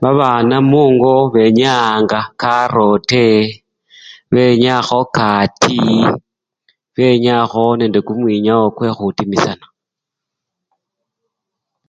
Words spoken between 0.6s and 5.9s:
mungo benyayanga karote, benyayakho kati,